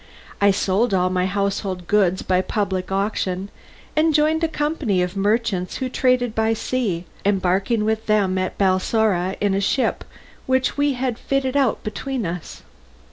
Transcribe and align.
I 0.41 0.49
sold 0.49 0.95
all 0.95 1.11
my 1.11 1.27
household 1.27 1.85
goods 1.85 2.23
by 2.23 2.41
public 2.41 2.91
auction, 2.91 3.49
and 3.95 4.15
joined 4.15 4.43
a 4.43 4.47
company 4.47 5.03
of 5.03 5.15
merchants 5.15 5.75
who 5.77 5.89
traded 5.89 6.33
by 6.33 6.53
sea, 6.55 7.05
embarking 7.23 7.85
with 7.85 8.07
them 8.07 8.35
at 8.39 8.57
Balsora 8.57 9.35
in 9.39 9.53
a 9.53 9.61
ship 9.61 10.03
which 10.47 10.75
we 10.75 10.93
had 10.93 11.19
fitted 11.19 11.55
out 11.55 11.83
between 11.83 12.25
us. 12.25 12.63